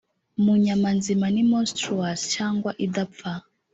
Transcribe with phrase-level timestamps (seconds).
[0.43, 3.31] mu nyama nzima ni monstrous cyangwa idapfa,